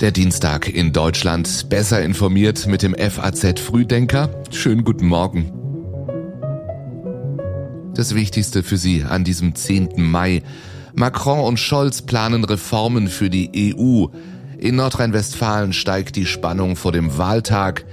Der 0.00 0.12
Dienstag 0.12 0.68
in 0.68 0.92
Deutschland. 0.92 1.68
Besser 1.68 2.02
informiert 2.02 2.66
mit 2.66 2.82
dem 2.82 2.94
FAZ 2.94 3.58
Frühdenker. 3.58 4.28
Schönen 4.50 4.84
guten 4.84 5.06
Morgen. 5.06 5.50
Das 7.94 8.14
Wichtigste 8.14 8.62
für 8.62 8.76
Sie 8.76 9.04
an 9.04 9.24
diesem 9.24 9.54
10. 9.54 9.94
Mai. 9.96 10.42
Macron 10.94 11.40
und 11.40 11.58
Scholz 11.58 12.02
planen 12.02 12.44
Reformen 12.44 13.08
für 13.08 13.30
die 13.30 13.74
EU. 13.74 14.06
In 14.58 14.76
Nordrhein-Westfalen 14.76 15.72
steigt 15.72 16.14
die 16.14 16.26
Spannung 16.26 16.76
vor 16.76 16.92
dem 16.92 17.18
Wahltag. 17.18 17.84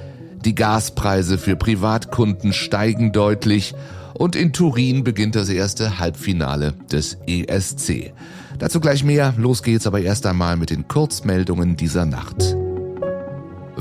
Die 0.43 0.55
Gaspreise 0.55 1.37
für 1.37 1.55
Privatkunden 1.55 2.53
steigen 2.53 3.11
deutlich. 3.11 3.73
Und 4.13 4.35
in 4.35 4.53
Turin 4.53 5.03
beginnt 5.03 5.35
das 5.35 5.49
erste 5.49 5.99
Halbfinale 5.99 6.73
des 6.91 7.17
ESC. 7.25 8.13
Dazu 8.59 8.79
gleich 8.79 9.03
mehr. 9.03 9.33
Los 9.37 9.63
geht's 9.63 9.87
aber 9.87 10.01
erst 10.01 10.25
einmal 10.25 10.57
mit 10.57 10.69
den 10.69 10.87
Kurzmeldungen 10.87 11.75
dieser 11.75 12.05
Nacht. 12.05 12.55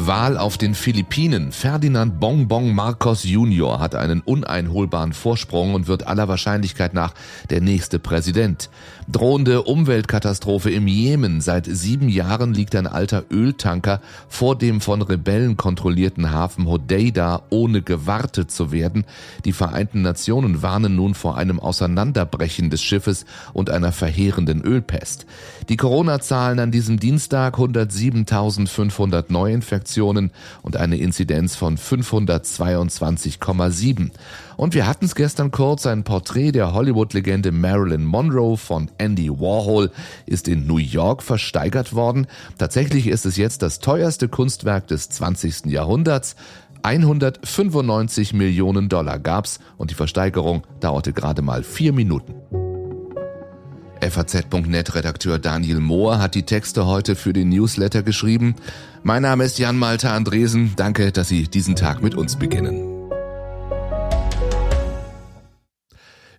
Wahl 0.06 0.36
auf 0.36 0.58
den 0.58 0.74
Philippinen. 0.74 1.52
Ferdinand 1.52 2.18
Bongbong 2.18 2.74
Marcos 2.74 3.24
Jr. 3.24 3.78
hat 3.78 3.94
einen 3.94 4.20
uneinholbaren 4.20 5.12
Vorsprung 5.12 5.74
und 5.74 5.86
wird 5.86 6.06
aller 6.06 6.28
Wahrscheinlichkeit 6.28 6.92
nach 6.92 7.14
der 7.50 7.60
nächste 7.60 7.98
Präsident. 7.98 8.68
Drohende 9.08 9.62
Umweltkatastrophe 9.62 10.70
im 10.70 10.88
Jemen. 10.88 11.40
Seit 11.40 11.66
sieben 11.66 12.08
Jahren 12.08 12.52
liegt 12.52 12.74
ein 12.74 12.86
alter 12.86 13.24
Öltanker 13.30 14.00
vor 14.28 14.56
dem 14.56 14.80
von 14.80 15.02
Rebellen 15.02 15.56
kontrollierten 15.56 16.32
Hafen 16.32 16.66
Hodeida, 16.66 17.42
ohne 17.50 17.82
gewartet 17.82 18.50
zu 18.50 18.72
werden. 18.72 19.04
Die 19.44 19.52
Vereinten 19.52 20.02
Nationen 20.02 20.62
warnen 20.62 20.96
nun 20.96 21.14
vor 21.14 21.36
einem 21.36 21.60
Auseinanderbrechen 21.60 22.70
des 22.70 22.82
Schiffes 22.82 23.24
und 23.52 23.70
einer 23.70 23.92
verheerenden 23.92 24.62
Ölpest. 24.62 25.26
Die 25.68 25.76
Corona-Zahlen 25.76 26.58
an 26.58 26.72
diesem 26.72 26.98
Dienstag 26.98 27.56
107.500 27.56 29.26
Neuinfektionen 29.28 29.91
Infektionen 29.92 30.30
und 30.62 30.76
eine 30.76 30.96
Inzidenz 30.96 31.54
von 31.54 31.76
522,7. 31.76 34.10
Und 34.56 34.72
wir 34.74 34.86
hatten 34.86 35.04
es 35.04 35.14
gestern 35.14 35.50
kurz, 35.50 35.84
ein 35.86 36.04
Porträt 36.04 36.52
der 36.52 36.72
Hollywood-Legende 36.72 37.52
Marilyn 37.52 38.06
Monroe 38.06 38.56
von 38.56 38.90
Andy 38.96 39.28
Warhol 39.28 39.90
ist 40.24 40.48
in 40.48 40.66
New 40.66 40.78
York 40.78 41.22
versteigert 41.22 41.94
worden. 41.94 42.26
Tatsächlich 42.56 43.06
ist 43.06 43.26
es 43.26 43.36
jetzt 43.36 43.60
das 43.60 43.80
teuerste 43.80 44.28
Kunstwerk 44.28 44.86
des 44.86 45.10
20. 45.10 45.66
Jahrhunderts. 45.66 46.36
195 46.84 48.32
Millionen 48.32 48.88
Dollar 48.88 49.18
gab's 49.18 49.60
und 49.76 49.90
die 49.90 49.94
Versteigerung 49.94 50.62
dauerte 50.80 51.12
gerade 51.12 51.42
mal 51.42 51.62
vier 51.62 51.92
Minuten. 51.92 52.41
FAZ.net-Redakteur 54.02 55.38
Daniel 55.38 55.78
Mohr 55.78 56.18
hat 56.18 56.34
die 56.34 56.42
Texte 56.42 56.86
heute 56.86 57.14
für 57.14 57.32
den 57.32 57.50
Newsletter 57.50 58.02
geschrieben. 58.02 58.56
Mein 59.04 59.22
Name 59.22 59.44
ist 59.44 59.60
Jan 59.60 59.78
Malta 59.78 60.14
Andresen. 60.16 60.72
Danke, 60.74 61.12
dass 61.12 61.28
Sie 61.28 61.44
diesen 61.44 61.76
Tag 61.76 62.02
mit 62.02 62.16
uns 62.16 62.36
beginnen. 62.36 62.92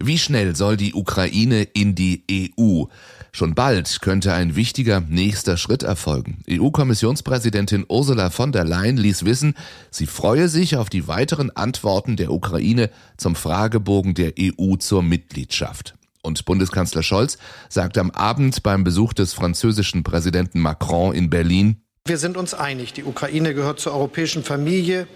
Wie 0.02 0.18
schnell 0.18 0.54
soll 0.58 0.76
die 0.76 0.94
Ukraine 0.94 1.64
in 1.64 1.96
die 1.96 2.26
EU? 2.30 2.84
Schon 3.32 3.56
bald 3.56 4.02
könnte 4.02 4.34
ein 4.34 4.58
wichtiger 4.58 5.00
nächster 5.00 5.56
Schritt 5.56 5.84
erfolgen. 5.84 6.44
EU-Kommissionspräsidentin 6.50 7.86
Ursula 7.88 8.30
von 8.30 8.52
der 8.52 8.66
Leyen 8.66 8.98
ließ 8.98 9.24
wissen, 9.24 9.56
sie 9.90 10.06
freue 10.06 10.50
sich 10.50 10.76
auf 10.76 10.90
die 10.90 11.08
weiteren 11.08 11.50
Antworten 11.56 12.18
der 12.18 12.32
Ukraine 12.32 12.90
zum 13.16 13.36
Fragebogen 13.36 14.14
der 14.14 14.34
EU 14.38 14.76
zur 14.76 15.02
Mitgliedschaft. 15.02 15.96
Und 16.26 16.46
Bundeskanzler 16.46 17.04
Scholz 17.04 17.38
sagte 17.68 18.00
am 18.00 18.10
Abend 18.12 18.64
beim 18.64 18.86
Besuch 18.86 19.14
des 19.14 19.34
französischen 19.34 20.04
Präsidenten 20.04 20.60
Macron 20.62 21.14
in 21.14 21.30
Berlin, 21.30 21.84
wir 22.06 22.18
sind 22.18 22.36
uns 22.36 22.54
einig, 22.54 22.92
die 22.92 23.06
Ukraine 23.06 23.54
gehört 23.54 23.80
zur 23.80 23.94
europäischen 23.94 24.44
Familie. 24.44 25.08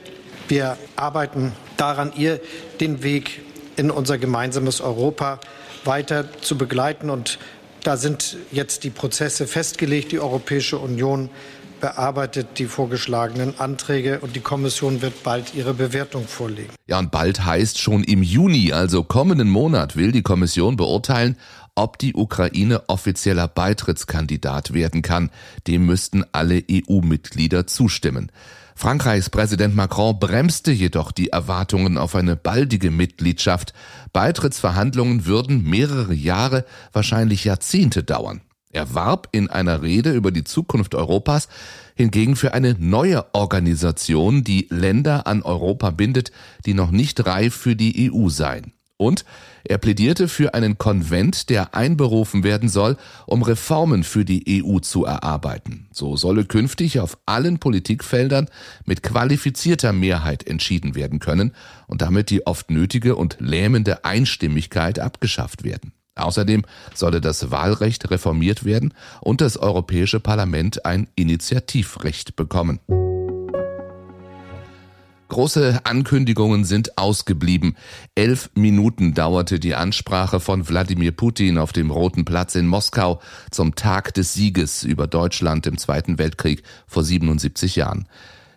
Wir 0.47 0.77
arbeiten 0.95 1.51
daran, 1.75 2.13
ihr 2.15 2.39
den 2.79 3.03
Weg 3.03 3.41
in 3.75 3.91
unser 3.91 4.17
gemeinsames 4.17 4.79
Europa 4.79 5.41
weiter 5.83 6.29
zu 6.41 6.57
begleiten. 6.57 7.09
Und 7.09 7.39
da 7.83 7.97
sind 7.97 8.37
jetzt 8.53 8.85
die 8.85 8.89
Prozesse 8.89 9.47
festgelegt. 9.47 10.13
Die 10.13 10.21
Europäische 10.21 10.77
Union 10.77 11.29
bearbeitet 11.79 12.59
die 12.59 12.65
vorgeschlagenen 12.65 13.59
Anträge 13.59 14.19
und 14.19 14.35
die 14.35 14.41
Kommission 14.41 15.01
wird 15.01 15.23
bald 15.23 15.53
ihre 15.55 15.73
Bewertung 15.73 16.27
vorlegen. 16.27 16.73
Ja, 16.87 16.99
und 16.99 17.11
bald 17.11 17.45
heißt 17.45 17.79
schon 17.79 18.03
im 18.03 18.23
Juni, 18.23 18.73
also 18.73 19.03
kommenden 19.03 19.49
Monat, 19.49 19.95
will 19.95 20.11
die 20.11 20.21
Kommission 20.21 20.77
beurteilen, 20.77 21.37
ob 21.75 21.99
die 21.99 22.15
Ukraine 22.15 22.83
offizieller 22.87 23.47
Beitrittskandidat 23.47 24.73
werden 24.73 25.01
kann. 25.01 25.29
Dem 25.67 25.85
müssten 25.85 26.25
alle 26.31 26.63
EU-Mitglieder 26.69 27.67
zustimmen. 27.67 28.31
Frankreichs 28.75 29.31
Präsident 29.31 29.75
Macron 29.75 30.19
bremste 30.19 30.71
jedoch 30.71 31.11
die 31.11 31.29
Erwartungen 31.29 31.97
auf 31.97 32.15
eine 32.15 32.35
baldige 32.35 32.91
Mitgliedschaft. 32.91 33.73
Beitrittsverhandlungen 34.13 35.25
würden 35.25 35.63
mehrere 35.63 36.13
Jahre, 36.13 36.63
wahrscheinlich 36.93 37.43
Jahrzehnte 37.43 38.03
dauern. 38.03 38.41
Er 38.77 38.93
warb 38.93 39.29
in 39.31 39.49
einer 39.49 39.81
Rede 39.81 40.11
über 40.11 40.29
die 40.29 40.43
Zukunft 40.43 40.93
Europas 40.93 41.47
hingegen 41.95 42.35
für 42.35 42.53
eine 42.53 42.75
neue 42.77 43.25
Organisation, 43.33 44.43
die 44.43 44.67
Länder 44.69 45.25
an 45.25 45.41
Europa 45.41 45.89
bindet, 45.89 46.31
die 46.67 46.75
noch 46.75 46.91
nicht 46.91 47.25
reif 47.25 47.55
für 47.55 47.75
die 47.75 48.11
EU 48.13 48.29
seien. 48.29 48.73
Und 48.95 49.25
er 49.63 49.79
plädierte 49.79 50.27
für 50.27 50.53
einen 50.53 50.77
Konvent, 50.77 51.49
der 51.49 51.73
einberufen 51.73 52.43
werden 52.43 52.69
soll, 52.69 52.97
um 53.25 53.41
Reformen 53.41 54.03
für 54.03 54.25
die 54.25 54.63
EU 54.63 54.77
zu 54.77 55.05
erarbeiten. 55.05 55.87
So 55.91 56.15
solle 56.15 56.45
künftig 56.45 56.99
auf 56.99 57.17
allen 57.25 57.57
Politikfeldern 57.57 58.47
mit 58.85 59.01
qualifizierter 59.01 59.91
Mehrheit 59.91 60.45
entschieden 60.45 60.93
werden 60.93 61.17
können 61.17 61.51
und 61.87 62.03
damit 62.03 62.29
die 62.29 62.45
oft 62.45 62.69
nötige 62.69 63.15
und 63.15 63.37
lähmende 63.39 64.05
Einstimmigkeit 64.05 64.99
abgeschafft 64.99 65.63
werden. 65.63 65.93
Außerdem 66.17 66.63
solle 66.93 67.21
das 67.21 67.51
Wahlrecht 67.51 68.09
reformiert 68.09 68.65
werden 68.65 68.93
und 69.21 69.41
das 69.41 69.57
Europäische 69.57 70.19
Parlament 70.19 70.85
ein 70.85 71.07
Initiativrecht 71.15 72.35
bekommen. 72.35 72.79
Große 75.29 75.81
Ankündigungen 75.83 76.63
sind 76.63 76.97
ausgeblieben. 76.97 77.75
Elf 78.15 78.49
Minuten 78.55 79.13
dauerte 79.13 79.59
die 79.59 79.75
Ansprache 79.75 80.39
von 80.39 80.69
Wladimir 80.69 81.11
Putin 81.11 81.57
auf 81.57 81.73
dem 81.73 81.91
Roten 81.91 82.23
Platz 82.23 82.55
in 82.55 82.65
Moskau 82.65 83.19
zum 83.51 83.75
Tag 83.75 84.13
des 84.13 84.33
Sieges 84.33 84.83
über 84.83 85.05
Deutschland 85.05 85.67
im 85.67 85.77
Zweiten 85.77 86.17
Weltkrieg 86.17 86.63
vor 86.87 87.03
77 87.03 87.75
Jahren. 87.75 88.07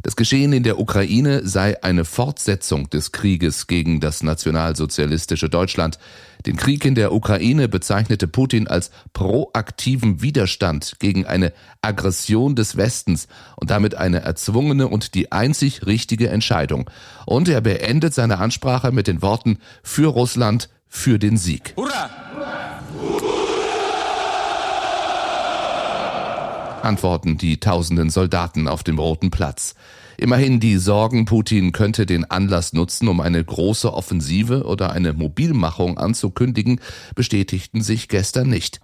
Das 0.02 0.16
Geschehen 0.16 0.52
in 0.52 0.62
der 0.62 0.78
Ukraine 0.78 1.46
sei 1.46 1.82
eine 1.82 2.04
Fortsetzung 2.04 2.88
des 2.88 3.12
Krieges 3.12 3.66
gegen 3.66 4.00
das 4.00 4.22
nationalsozialistische 4.22 5.50
Deutschland. 5.50 5.98
Den 6.46 6.56
Krieg 6.56 6.86
in 6.86 6.94
der 6.94 7.12
Ukraine 7.12 7.68
bezeichnete 7.68 8.26
Putin 8.26 8.66
als 8.66 8.90
proaktiven 9.12 10.22
Widerstand 10.22 10.96
gegen 11.00 11.26
eine 11.26 11.52
Aggression 11.82 12.56
des 12.56 12.78
Westens 12.78 13.28
und 13.56 13.70
damit 13.70 13.94
eine 13.94 14.22
erzwungene 14.22 14.88
und 14.88 15.14
die 15.14 15.32
einzig 15.32 15.86
richtige 15.86 16.30
Entscheidung. 16.30 16.88
Und 17.26 17.48
er 17.48 17.60
beendet 17.60 18.14
seine 18.14 18.38
Ansprache 18.38 18.92
mit 18.92 19.06
den 19.06 19.20
Worten 19.20 19.58
für 19.82 20.08
Russland, 20.08 20.70
für 20.88 21.18
den 21.18 21.36
Sieg. 21.36 21.74
Hurra! 21.76 22.29
Antworten 26.84 27.38
die 27.38 27.60
tausenden 27.60 28.10
Soldaten 28.10 28.68
auf 28.68 28.82
dem 28.82 28.98
Roten 28.98 29.30
Platz. 29.30 29.74
Immerhin 30.16 30.60
die 30.60 30.76
Sorgen, 30.76 31.24
Putin 31.24 31.72
könnte 31.72 32.04
den 32.04 32.30
Anlass 32.30 32.72
nutzen, 32.72 33.08
um 33.08 33.20
eine 33.20 33.42
große 33.42 33.92
Offensive 33.92 34.64
oder 34.64 34.92
eine 34.92 35.14
Mobilmachung 35.14 35.96
anzukündigen, 35.96 36.80
bestätigten 37.14 37.80
sich 37.80 38.08
gestern 38.08 38.48
nicht. 38.48 38.80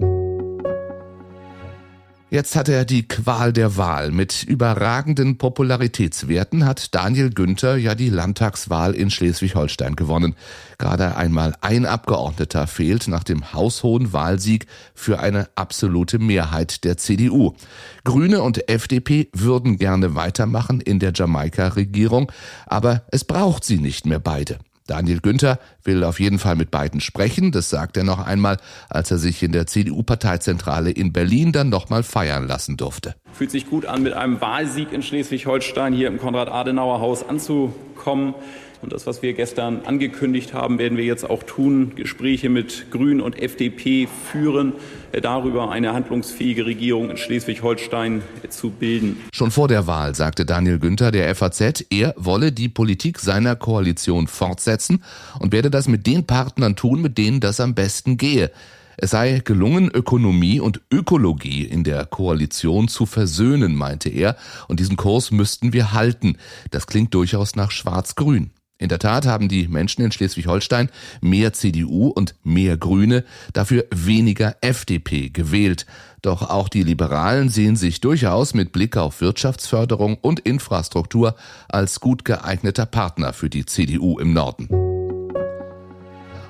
Jetzt 2.29 2.57
hat 2.57 2.69
er 2.69 2.85
die 2.85 3.07
Qual 3.07 3.53
der 3.53 3.77
Wahl. 3.77 4.11
Mit 4.11 4.43
überragenden 4.43 5.39
Popularitätswerten 5.39 6.67
hat 6.67 6.93
Daniel 6.93 7.31
Günther 7.31 7.77
ja 7.77 7.95
die 7.95 8.11
Landtagswahl 8.11 8.97
in 8.97 9.11
Schleswig-Holstein 9.11 9.95
gewonnen. 9.95 10.35
Gerade 10.77 11.17
einmal 11.17 11.55
ein 11.61 11.87
Abgeordneter 11.87 12.67
fehlt 12.67 13.07
nach 13.07 13.23
dem 13.23 13.53
haushohen 13.53 14.13
Wahlsieg 14.13 14.67
für 14.93 15.21
eine 15.21 15.49
absolute 15.55 16.19
Mehrheit 16.19 16.83
der 16.83 16.97
CDU. 16.97 17.55
Grüne 18.03 18.43
und 18.43 18.69
FDP 18.69 19.29
würden 19.33 19.79
gerne 19.79 20.17
weitermachen 20.17 20.81
in 20.81 20.99
der 20.99 21.13
Jamaika-Regierung, 21.15 22.33
aber 22.67 23.03
es 23.13 23.23
braucht 23.23 23.63
sie 23.63 23.79
nicht 23.79 24.05
mehr 24.05 24.19
beide. 24.19 24.59
Daniel 24.87 25.21
Günther 25.21 25.59
will 25.85 26.05
auf 26.05 26.21
jeden 26.21 26.39
Fall 26.39 26.57
mit 26.57 26.71
beiden 26.71 27.01
sprechen. 27.01 27.53
Das 27.53 27.71
sagt 27.71 27.97
er 27.97 28.05
noch 28.05 28.25
einmal, 28.25 28.57
als 28.89 29.11
er 29.11 29.19
sich 29.19 29.43
in 29.43 29.53
der 29.53 29.67
CDU-Parteizentrale 29.67 30.91
in 30.91 31.13
Berlin 31.13 31.53
dann 31.53 31.69
nochmal 31.69 32.03
feiern 32.03 32.47
lassen 32.47 32.77
durfte. 32.77 33.15
Fühlt 33.33 33.51
sich 33.51 33.69
gut 33.69 33.87
an, 33.87 34.03
mit 34.03 34.13
einem 34.13 34.41
Wahlsieg 34.41 34.93
in 34.93 35.03
Schleswig-Holstein 35.03 35.93
hier 35.93 36.09
im 36.09 36.19
Konrad-Adenauer-Haus 36.19 37.29
anzukommen. 37.29 38.35
Und 38.83 38.93
das, 38.93 39.07
was 39.07 39.23
wir 39.23 39.33
gestern 39.33 39.81
angekündigt 39.87 40.53
haben, 40.53 40.79
werden 40.79 40.99
wir 40.99 41.05
jetzt 41.05 41.29
auch 41.29 41.43
tun. 41.43 41.93
Gespräche 41.97 42.49
mit 42.49 42.91
Grünen 42.91 43.21
und 43.21 43.41
FDP 43.41 44.07
führen, 44.31 44.75
äh, 45.13 45.21
darüber 45.21 45.71
eine 45.71 45.93
handlungsfähige 45.93 46.67
Regierung 46.67 47.11
in 47.11 47.17
Schleswig-Holstein 47.17 48.23
äh, 48.43 48.49
zu 48.49 48.71
bilden. 48.71 49.19
Schon 49.33 49.51
vor 49.51 49.69
der 49.69 49.87
Wahl 49.87 50.15
sagte 50.15 50.45
Daniel 50.45 50.79
Günther 50.79 51.11
der 51.11 51.35
FAZ, 51.35 51.87
er 51.91 52.15
wolle 52.17 52.53
die 52.53 52.69
Politik 52.69 53.19
seiner 53.19 53.57
Koalition 53.57 54.27
fortsetzen 54.27 55.03
und 55.39 55.53
werde 55.53 55.71
das 55.71 55.89
mit 55.89 56.07
den 56.07 56.27
Partnern 56.27 56.77
tun, 56.77 57.01
mit 57.01 57.19
denen 57.19 57.41
das 57.41 57.61
am 57.61 57.75
besten 57.75 58.17
gehe. 58.17 58.51
Es 58.99 59.11
sei 59.11 59.43
gelungen, 59.45 59.91
Ökonomie 59.91 60.59
und 60.59 60.81
Ökologie 60.91 61.65
in 61.65 61.85
der 61.85 62.07
Koalition 62.07 62.89
zu 62.89 63.05
versöhnen, 63.05 63.75
meinte 63.75 64.09
er, 64.09 64.37
und 64.69 64.81
diesen 64.81 64.97
Kurs 64.97 65.31
müssten 65.31 65.75
wir 65.75 65.93
halten. 65.93 66.39
Das 66.71 66.87
klingt 66.87 67.13
durchaus 67.13 67.57
nach 67.57 67.71
Schwarz-Grün. 67.71 68.51
In 68.79 68.91
der 68.91 68.99
Tat 68.99 69.27
haben 69.27 69.49
die 69.49 69.69
Menschen 69.69 70.05
in 70.05 70.13
Schleswig-Holstein 70.13 70.91
mehr 71.23 71.55
CDU 71.55 72.09
und 72.09 72.35
mehr 72.45 72.77
Grüne, 72.77 73.25
dafür 73.55 73.87
weniger 73.91 74.57
FDP 74.61 75.31
gewählt. 75.31 75.87
Doch 76.21 76.51
auch 76.51 76.69
die 76.69 76.83
Liberalen 76.83 77.49
sehen 77.49 77.77
sich 77.77 78.01
durchaus 78.01 78.53
mit 78.53 78.73
Blick 78.73 78.97
auf 78.97 79.21
Wirtschaftsförderung 79.21 80.19
und 80.21 80.41
Infrastruktur 80.41 81.37
als 81.69 82.01
gut 82.01 82.25
geeigneter 82.25 82.85
Partner 82.85 83.33
für 83.33 83.49
die 83.49 83.65
CDU 83.65 84.19
im 84.19 84.35
Norden. 84.35 84.86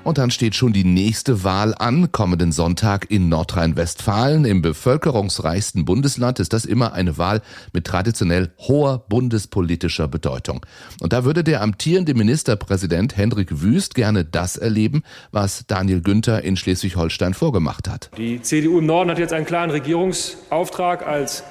Und 0.07 0.17
dann 0.19 0.31
steht 0.31 0.55
schon 0.55 0.71
die 0.71 0.85
nächste 0.85 1.43
Wahl 1.43 1.75
an, 1.75 2.13
kommenden 2.13 2.53
Sonntag 2.53 3.11
in 3.11 3.27
Nordrhein-Westfalen. 3.27 4.45
Im 4.45 4.61
bevölkerungsreichsten 4.61 5.83
Bundesland 5.83 6.39
ist 6.39 6.53
das 6.53 6.63
immer 6.63 6.93
eine 6.93 7.17
Wahl 7.17 7.41
mit 7.73 7.83
traditionell 7.83 8.51
hoher 8.57 9.03
bundespolitischer 9.09 10.07
Bedeutung. 10.07 10.65
Und 11.01 11.11
da 11.11 11.25
würde 11.25 11.43
der 11.43 11.61
amtierende 11.61 12.13
Ministerpräsident 12.13 13.17
Hendrik 13.17 13.61
Wüst 13.61 13.95
gerne 13.95 14.23
das 14.23 14.55
erleben, 14.55 15.03
was 15.33 15.65
Daniel 15.67 15.99
Günther 15.99 16.41
in 16.41 16.55
Schleswig-Holstein 16.55 17.33
vorgemacht 17.33 17.89
hat. 17.89 18.09
Die 18.17 18.41
CDU 18.41 18.79
im 18.79 18.85
Norden 18.85 19.11
hat 19.11 19.19
jetzt 19.19 19.33
einen 19.33 19.45
klaren 19.45 19.71
Regierungsauftrag 19.71 21.05
als 21.05 21.43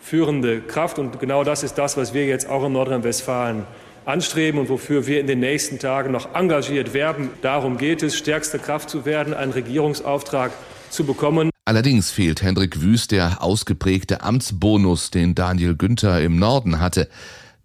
führende 0.00 0.60
Kraft 0.60 1.00
und 1.00 1.18
genau 1.18 1.42
das 1.42 1.64
ist 1.64 1.74
das, 1.74 1.96
was 1.96 2.14
wir 2.14 2.26
jetzt 2.26 2.48
auch 2.48 2.64
in 2.66 2.72
Nordrhein-Westfalen 2.72 3.64
anstreben 4.06 4.60
und 4.60 4.68
wofür 4.68 5.06
wir 5.06 5.20
in 5.20 5.26
den 5.26 5.40
nächsten 5.40 5.78
Tagen 5.78 6.12
noch 6.12 6.34
engagiert 6.34 6.94
werben. 6.94 7.30
Darum 7.42 7.76
geht 7.76 8.02
es, 8.02 8.16
stärkste 8.16 8.58
Kraft 8.58 8.88
zu 8.88 9.04
werden, 9.04 9.34
einen 9.34 9.52
Regierungsauftrag 9.52 10.52
zu 10.90 11.04
bekommen. 11.04 11.50
Allerdings 11.64 12.12
fehlt 12.12 12.42
Hendrik 12.42 12.80
Wüst 12.80 13.10
der 13.10 13.42
ausgeprägte 13.42 14.22
Amtsbonus, 14.22 15.10
den 15.10 15.34
Daniel 15.34 15.74
Günther 15.74 16.22
im 16.22 16.38
Norden 16.38 16.80
hatte. 16.80 17.08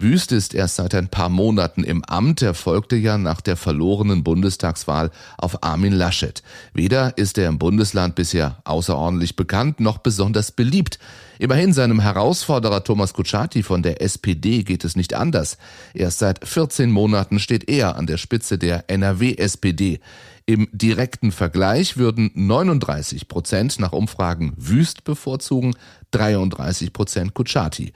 Wüst 0.02 0.32
ist 0.32 0.54
erst 0.56 0.78
seit 0.78 0.96
ein 0.96 1.10
paar 1.10 1.30
Monaten 1.30 1.84
im 1.84 2.04
Amt. 2.06 2.42
Er 2.42 2.54
folgte 2.54 2.96
ja 2.96 3.18
nach 3.18 3.42
der 3.42 3.56
verlorenen 3.56 4.24
Bundestagswahl 4.24 5.12
auf 5.38 5.64
Armin 5.64 5.94
Laschet. 5.94 6.42
Weder 6.74 7.18
ist 7.18 7.38
er 7.38 7.48
im 7.48 7.60
Bundesland 7.60 8.16
bisher 8.16 8.62
außerordentlich 8.64 9.36
bekannt 9.36 9.80
noch 9.80 10.00
besonders 10.00 10.52
beliebt. 10.52 11.00
Immerhin 11.40 11.74
seinem 11.74 12.00
Herausforderer 12.00 12.84
Thomas 12.84 13.14
Kutschaty 13.14 13.64
von 13.64 13.84
der 13.84 14.02
SPD 14.02 14.64
geht 14.64 14.84
es 14.86 14.96
nicht 14.96 15.14
anders. 15.14 15.58
Erst 15.94 16.20
seit 16.20 16.48
14 16.48 16.92
Monaten 16.92 17.40
steht 17.40 17.70
er 17.70 17.96
an 17.96 18.08
der 18.08 18.18
Spitze 18.18 18.58
der 18.58 18.90
NRW-SPD. 18.90 20.00
Im 20.46 20.68
direkten 20.72 21.32
Vergleich 21.32 21.98
würden 21.98 22.32
39 22.34 23.28
Prozent 23.28 23.80
nach 23.80 23.94
Umfragen 23.94 24.54
Wüst 24.58 25.04
bevorzugen, 25.04 25.76
33 26.12 26.92
Prozent 26.92 27.34
Kutschaty. 27.34 27.94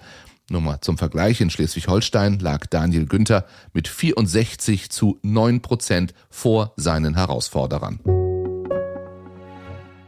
Nur 0.50 0.62
mal 0.62 0.80
zum 0.82 0.98
Vergleich, 0.98 1.42
in 1.42 1.50
Schleswig-Holstein 1.50 2.40
lag 2.40 2.68
Daniel 2.68 3.08
Günther 3.08 3.46
mit 3.74 3.88
64 3.88 4.92
zu 4.92 5.20
9 5.24 5.62
Prozent 5.62 6.14
vor 6.30 6.74
seinen 6.78 7.16
Herausforderern. 7.16 8.00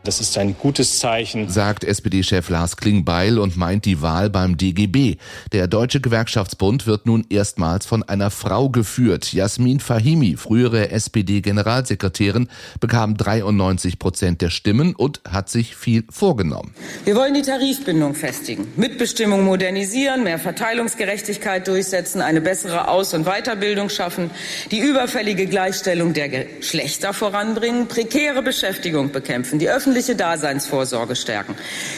Das 0.08 0.22
ist 0.22 0.38
ein 0.38 0.56
gutes 0.58 1.00
Zeichen, 1.00 1.50
sagt 1.50 1.84
SPD-Chef 1.84 2.48
Lars 2.48 2.78
Klingbeil 2.78 3.38
und 3.38 3.58
meint 3.58 3.84
die 3.84 4.02
Wahl 4.02 4.30
beim 4.30 4.56
DGB. 4.56 5.18
Der 5.52 5.68
Deutsche 5.68 6.00
Gewerkschaftsbund 6.00 6.88
wird 6.88 7.06
nun 7.06 7.26
erstmals 7.30 7.86
von 7.86 8.04
einer 8.04 8.32
Frau 8.32 8.70
geführt. 8.70 9.34
Jasmin 9.34 9.82
Fahimi, 9.82 10.38
frühere 10.38 10.92
SPD-Generalsekretärin, 10.92 12.48
bekam 12.80 13.18
93 13.18 14.00
Prozent 14.00 14.42
der 14.42 14.50
Stimmen 14.50 14.96
und 14.96 15.20
hat 15.30 15.50
sich 15.50 15.76
viel 15.76 16.06
vorgenommen. 16.10 16.74
Wir 17.04 17.18
wollen 17.18 17.34
die 17.34 17.42
Tarifbindung 17.42 18.16
festigen, 18.16 18.66
Mitbestimmung 18.78 19.44
modernisieren, 19.44 20.24
mehr 20.24 20.40
Verteilungsgerechtigkeit 20.40 21.68
durchsetzen, 21.68 22.22
eine 22.22 22.40
bessere 22.40 22.88
Aus- 22.88 23.14
und 23.14 23.26
Weiterbildung 23.26 23.90
schaffen, 23.90 24.32
die 24.72 24.80
überfällige 24.80 25.48
Gleichstellung 25.48 26.14
der 26.14 26.30
Geschlechter 26.30 27.12
voranbringen, 27.12 27.90
prekäre 27.90 28.42
Beschäftigung 28.42 29.12
bekämpfen, 29.12 29.60
die 29.60 29.68
öffentliche 29.68 29.97
öffentliche 29.98 30.16
Daseinsvorsorge 30.16 31.16
stärken, 31.16 31.56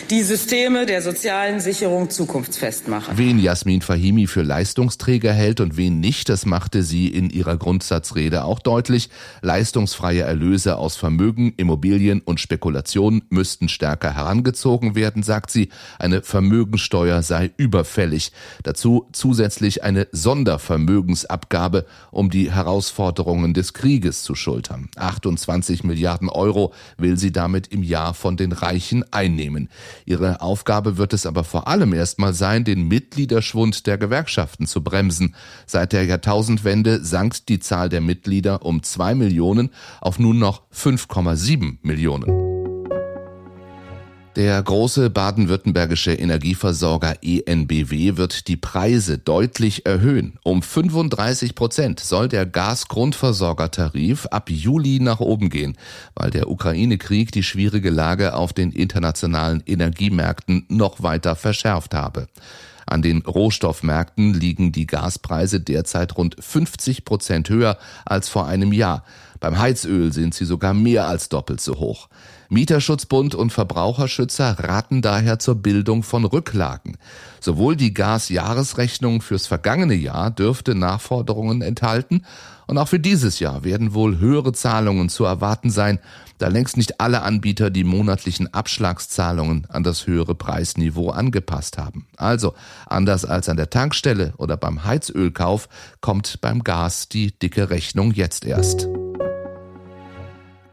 die 0.09 0.23
Systeme 0.23 0.85
der 0.85 1.01
sozialen 1.01 1.59
Sicherung 1.59 2.09
zukunftsfest 2.09 2.87
machen. 2.87 3.17
Wen 3.17 3.39
Jasmin 3.39 3.81
Fahimi 3.81 4.25
für 4.25 4.41
Leistungsträger 4.41 5.33
hält 5.33 5.59
und 5.59 5.75
wen 5.75 5.99
nicht, 5.99 6.29
das 6.29 6.45
machte 6.45 6.81
sie 6.81 7.09
in 7.09 7.29
ihrer 7.29 7.57
Grundsatzrede 7.57 8.45
auch 8.45 8.59
deutlich. 8.59 9.09
Leistungsfreie 9.41 10.21
Erlöse 10.21 10.77
aus 10.77 10.95
Vermögen, 10.95 11.53
Immobilien 11.57 12.21
und 12.21 12.39
Spekulationen 12.39 13.23
müssten 13.29 13.67
stärker 13.67 14.15
herangezogen 14.15 14.95
werden, 14.95 15.21
sagt 15.21 15.51
sie. 15.51 15.67
Eine 15.97 16.21
Vermögensteuer 16.21 17.21
sei 17.21 17.51
überfällig. 17.57 18.31
Dazu 18.63 19.09
zusätzlich 19.11 19.83
eine 19.83 20.07
Sondervermögensabgabe, 20.13 21.85
um 22.11 22.29
die 22.29 22.49
Herausforderungen 22.49 23.53
des 23.53 23.73
Krieges 23.73 24.23
zu 24.23 24.35
schultern. 24.35 24.87
28 24.95 25.83
Milliarden 25.83 26.29
Euro 26.29 26.73
will 26.97 27.17
sie 27.17 27.33
damit 27.33 27.67
im 27.67 27.83
Jahr 27.89 28.13
von 28.13 28.37
den 28.37 28.53
Reichen 28.53 29.03
einnehmen. 29.11 29.69
Ihre 30.05 30.41
Aufgabe 30.41 30.97
wird 30.97 31.13
es 31.13 31.25
aber 31.25 31.43
vor 31.43 31.67
allem 31.67 31.93
erstmal 31.93 32.33
sein, 32.33 32.63
den 32.63 32.87
Mitgliederschwund 32.87 33.85
der 33.87 33.97
Gewerkschaften 33.97 34.65
zu 34.65 34.81
bremsen. 34.81 35.35
Seit 35.65 35.91
der 35.91 36.05
Jahrtausendwende 36.05 37.03
sank 37.03 37.45
die 37.47 37.59
Zahl 37.59 37.89
der 37.89 38.01
Mitglieder 38.01 38.65
um 38.65 38.83
zwei 38.83 39.13
Millionen 39.15 39.71
auf 39.99 40.19
nun 40.19 40.39
noch 40.39 40.63
5,7 40.73 41.79
Millionen. 41.81 42.48
Der 44.35 44.61
große 44.61 45.09
baden-württembergische 45.09 46.13
Energieversorger 46.13 47.15
ENBW 47.23 48.15
wird 48.15 48.47
die 48.47 48.57
Preise 48.57 49.17
deutlich 49.17 49.87
erhöhen. 49.87 50.37
Um 50.43 50.61
35 50.61 51.55
Prozent 51.55 51.99
soll 51.99 52.27
der 52.27 52.45
Gasgrundversorgertarif 52.45 54.27
ab 54.27 54.51
Juli 54.51 54.99
nach 54.99 55.19
oben 55.19 55.49
gehen, 55.49 55.77
weil 56.13 56.29
der 56.29 56.49
Ukraine-Krieg 56.49 57.31
die 57.31 57.43
schwierige 57.43 57.89
Lage 57.89 58.35
auf 58.35 58.53
den 58.53 58.71
internationalen 58.71 59.63
Energiemärkten 59.65 60.65
noch 60.69 61.01
weiter 61.01 61.35
verschärft 61.35 61.95
habe. 61.95 62.27
An 62.89 63.03
den 63.03 63.21
Rohstoffmärkten 63.21 64.33
liegen 64.33 64.71
die 64.71 64.87
Gaspreise 64.87 65.59
derzeit 65.59 66.17
rund 66.17 66.35
50 66.39 67.05
Prozent 67.05 67.49
höher 67.49 67.77
als 68.03 68.29
vor 68.29 68.47
einem 68.47 68.73
Jahr. 68.73 69.03
Beim 69.39 69.57
Heizöl 69.57 70.11
sind 70.11 70.33
sie 70.33 70.45
sogar 70.45 70.73
mehr 70.73 71.07
als 71.07 71.29
doppelt 71.29 71.61
so 71.61 71.75
hoch. 71.75 72.09
Mieterschutzbund 72.49 73.35
und 73.35 73.53
Verbraucherschützer 73.53 74.57
raten 74.59 75.01
daher 75.01 75.37
zur 75.37 75.55
Bildung 75.55 76.01
von 76.01 76.25
Rücklagen. 76.25 76.97
Sowohl 77.39 77.75
die 77.75 77.93
Gasjahresrechnung 77.93 79.21
fürs 79.21 79.45
vergangene 79.45 79.93
Jahr 79.93 80.31
dürfte 80.31 80.75
Nachforderungen 80.75 81.61
enthalten, 81.61 82.23
und 82.65 82.77
auch 82.77 82.87
für 82.87 82.99
dieses 82.99 83.39
Jahr 83.39 83.63
werden 83.63 83.95
wohl 83.95 84.19
höhere 84.19 84.53
Zahlungen 84.53 85.09
zu 85.09 85.25
erwarten 85.25 85.71
sein, 85.71 85.97
da 86.37 86.49
längst 86.49 86.77
nicht 86.77 87.01
alle 87.01 87.23
Anbieter 87.23 87.71
die 87.71 87.83
monatlichen 87.83 88.53
Abschlagszahlungen 88.53 89.65
an 89.69 89.81
das 89.81 90.05
höhere 90.05 90.35
Preisniveau 90.35 91.09
angepasst 91.09 91.79
haben. 91.79 92.05
Also, 92.15 92.53
anders 92.85 93.25
als 93.25 93.49
an 93.49 93.57
der 93.57 93.71
Tankstelle 93.71 94.33
oder 94.37 94.55
beim 94.55 94.83
Heizölkauf, 94.85 95.67
kommt 95.99 96.41
beim 96.41 96.63
Gas 96.63 97.09
die 97.09 97.31
dicke 97.31 97.71
Rechnung 97.71 98.11
jetzt 98.11 98.45
erst. 98.45 98.87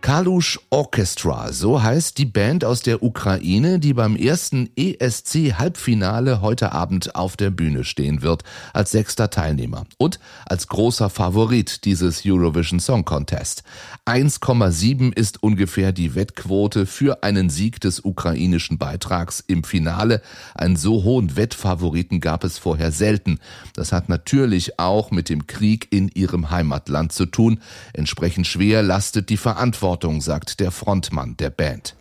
Kalush 0.07 0.61
Orchestra, 0.71 1.53
so 1.53 1.83
heißt 1.83 2.17
die 2.19 2.27
Band 2.27 2.65
aus 2.65 2.81
der 2.81 3.03
Ukraine, 3.03 3.81
die 3.81 3.93
beim 3.93 4.15
ersten 4.15 4.71
ESC-Halbfinale 4.77 6.41
heute 6.41 6.71
Abend 6.71 7.17
auf 7.17 7.37
der 7.37 7.51
Bühne 7.51 7.83
stehen 7.83 8.23
wird, 8.23 8.45
als 8.73 8.93
sechster 8.93 9.31
Teilnehmer 9.31 9.85
und 9.99 10.21
als 10.45 10.69
großer 10.69 11.11
Favorit 11.11 11.85
dieses 11.85 12.23
Eurovision 12.25 12.79
Song 12.79 13.05
Contest. 13.05 13.65
1,7 14.07 15.13
ist 15.13 15.43
ungefähr 15.43 15.91
die 15.91 16.15
Wettquote 16.15 16.87
für 16.87 17.25
einen 17.25 17.51
Sieg 17.51 17.81
des 17.81 18.05
ukrainischen 18.05 18.79
Beitrags 18.79 19.43
im 19.45 19.65
Finale. 19.65 20.23
Einen 20.55 20.77
so 20.77 21.03
hohen 21.03 21.37
Wettfavoriten 21.37 22.21
gab 22.21 22.45
es 22.45 22.59
vorher 22.59 22.93
selten. 22.93 23.41
Das 23.75 23.91
hat 23.91 24.09
natürlich 24.09 24.79
auch 24.79 25.11
mit 25.11 25.29
dem 25.29 25.49
Krieg 25.49 25.89
in 25.91 26.07
ihrem 26.15 26.53
Heimatland 26.53 27.11
zu 27.11 27.27
tun. 27.27 27.59
Entsprechend 27.93 28.47
schwer 28.47 28.85
lastet 28.85 29.31
die 29.31 29.37
Verantwortung 29.37 29.96
Verantwortung, 29.97 30.21
sagt 30.21 30.61
der 30.61 30.71
Frontmann 30.71 31.37
der 31.39 31.49
Band. 31.49 31.97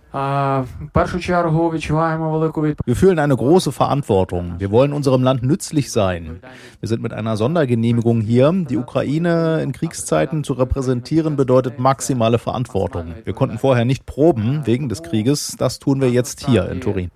Wir 2.85 2.95
fühlen 2.95 3.19
eine 3.19 3.35
große 3.35 3.73
Verantwortung. 3.73 4.55
Wir 4.59 4.71
wollen 4.71 4.93
unserem 4.93 5.23
Land 5.23 5.43
nützlich 5.43 5.91
sein. 5.91 6.39
Wir 6.79 6.87
sind 6.87 7.01
mit 7.01 7.11
einer 7.11 7.35
Sondergenehmigung 7.35 8.21
hier. 8.21 8.53
Die 8.69 8.77
Ukraine 8.77 9.61
in 9.61 9.73
Kriegszeiten 9.73 10.45
zu 10.45 10.53
repräsentieren 10.53 11.35
bedeutet 11.35 11.79
maximale 11.79 12.39
Verantwortung. 12.39 13.13
Wir 13.25 13.33
konnten 13.33 13.57
vorher 13.57 13.83
nicht 13.83 14.05
proben 14.05 14.65
wegen 14.65 14.87
des 14.87 15.03
Krieges. 15.03 15.57
Das 15.57 15.79
tun 15.79 15.99
wir 15.99 16.09
jetzt 16.09 16.45
hier 16.45 16.69
in 16.69 16.79
Turin. 16.79 17.11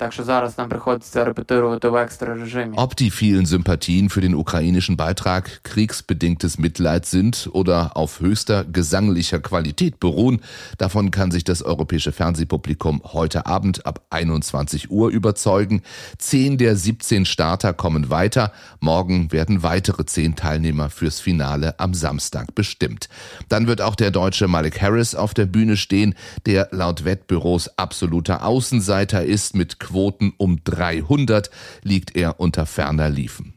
Ob 2.76 2.96
die 2.98 3.12
vielen 3.12 3.46
Sympathien 3.46 4.10
für 4.10 4.20
den 4.20 4.36
ukrainischen 4.36 4.98
Beitrag 4.98 5.64
kriegsbedingtes 5.64 6.58
Mitleid 6.58 7.06
sind 7.06 7.50
oder 7.54 7.96
auf 7.96 8.20
höchster 8.20 8.66
gesanglicher 8.66 9.40
Qualität 9.40 10.02
beruhen, 10.02 10.42
davon 10.78 11.12
kann 11.12 11.32
sich 11.32 11.46
das 11.46 11.62
europäische 11.62 12.12
Fernsehpublikum 12.12 12.89
Publikum 12.90 13.14
heute 13.14 13.46
Abend 13.46 13.86
ab 13.86 14.06
21 14.10 14.90
Uhr 14.90 15.10
überzeugen. 15.10 15.82
Zehn 16.18 16.58
der 16.58 16.76
17 16.76 17.26
Starter 17.26 17.74
kommen 17.74 18.10
weiter. 18.10 18.52
Morgen 18.80 19.32
werden 19.32 19.62
weitere 19.62 20.06
zehn 20.06 20.36
Teilnehmer 20.36 20.90
fürs 20.90 21.20
Finale 21.20 21.80
am 21.80 21.94
Samstag 21.94 22.56
bestimmt. 22.56 23.10
Dann 23.48 23.68
wird 23.68 23.82
auch 23.82 23.96
der 23.96 24.12
deutsche 24.12 24.48
Malik 24.48 24.82
Harris 24.82 25.14
auf 25.14 25.34
der 25.34 25.46
Bühne 25.46 25.78
stehen, 25.78 26.16
der 26.46 26.70
laut 26.72 27.06
Wettbüros 27.06 27.70
absoluter 27.78 28.44
Außenseiter 28.44 29.24
ist. 29.24 29.56
Mit 29.56 29.80
Quoten 29.80 30.34
um 30.38 30.64
300 30.64 31.50
liegt 31.84 32.16
er 32.16 32.40
unter 32.40 32.66
ferner 32.66 33.10
Liefen. 33.10 33.54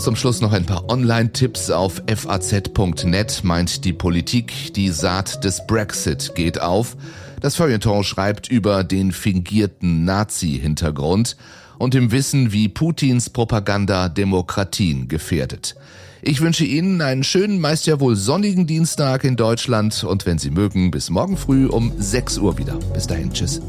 Und 0.00 0.04
zum 0.04 0.16
Schluss 0.16 0.40
noch 0.40 0.54
ein 0.54 0.64
paar 0.64 0.88
Online-Tipps 0.88 1.70
auf 1.70 2.02
faz.net 2.06 3.40
meint 3.44 3.84
die 3.84 3.92
Politik, 3.92 4.72
die 4.72 4.88
Saat 4.88 5.44
des 5.44 5.66
Brexit 5.66 6.34
geht 6.34 6.58
auf. 6.58 6.96
Das 7.42 7.56
Feuilleton 7.56 8.02
schreibt 8.02 8.48
über 8.48 8.82
den 8.82 9.12
fingierten 9.12 10.06
Nazi-Hintergrund 10.06 11.36
und 11.76 11.94
im 11.94 12.12
Wissen, 12.12 12.50
wie 12.50 12.70
Putins 12.70 13.28
Propaganda 13.28 14.08
Demokratien 14.08 15.06
gefährdet. 15.06 15.76
Ich 16.22 16.40
wünsche 16.40 16.64
Ihnen 16.64 17.02
einen 17.02 17.22
schönen, 17.22 17.60
meist 17.60 17.86
ja 17.86 18.00
wohl 18.00 18.16
sonnigen 18.16 18.66
Dienstag 18.66 19.24
in 19.24 19.36
Deutschland 19.36 20.02
und 20.02 20.24
wenn 20.24 20.38
Sie 20.38 20.50
mögen, 20.50 20.90
bis 20.90 21.10
morgen 21.10 21.36
früh 21.36 21.66
um 21.66 21.92
6 21.98 22.38
Uhr 22.38 22.56
wieder. 22.56 22.78
Bis 22.94 23.06
dahin, 23.06 23.34
tschüss. 23.34 23.60